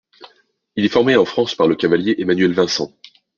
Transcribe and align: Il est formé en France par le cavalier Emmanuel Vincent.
Il 0.77 0.83
est 0.83 0.89
formé 0.89 1.15
en 1.15 1.25
France 1.25 1.53
par 1.53 1.67
le 1.67 1.75
cavalier 1.75 2.15
Emmanuel 2.17 2.53
Vincent. 2.53 2.91